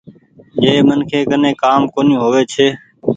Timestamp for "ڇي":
2.53-2.67